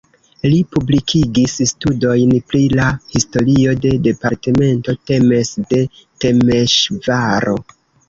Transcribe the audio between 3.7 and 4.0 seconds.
de